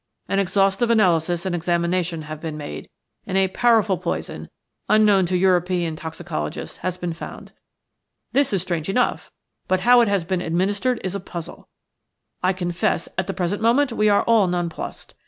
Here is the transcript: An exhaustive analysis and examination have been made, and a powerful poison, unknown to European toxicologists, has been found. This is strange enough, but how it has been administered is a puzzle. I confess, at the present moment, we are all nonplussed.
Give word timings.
An 0.27 0.39
exhaustive 0.39 0.89
analysis 0.89 1.45
and 1.45 1.53
examination 1.53 2.23
have 2.23 2.41
been 2.41 2.57
made, 2.57 2.89
and 3.27 3.37
a 3.37 3.49
powerful 3.49 3.99
poison, 3.99 4.49
unknown 4.89 5.27
to 5.27 5.37
European 5.37 5.95
toxicologists, 5.95 6.77
has 6.77 6.97
been 6.97 7.13
found. 7.13 7.51
This 8.31 8.51
is 8.51 8.63
strange 8.63 8.89
enough, 8.89 9.31
but 9.67 9.81
how 9.81 10.01
it 10.01 10.07
has 10.07 10.23
been 10.23 10.41
administered 10.41 10.99
is 11.03 11.13
a 11.13 11.19
puzzle. 11.19 11.67
I 12.41 12.51
confess, 12.51 13.09
at 13.15 13.27
the 13.27 13.33
present 13.35 13.61
moment, 13.61 13.93
we 13.93 14.09
are 14.09 14.23
all 14.23 14.47
nonplussed. 14.47 15.13